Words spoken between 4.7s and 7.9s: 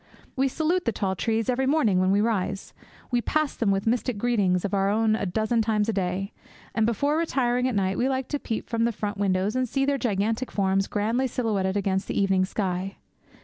our own a dozen times a day; and, before retiring at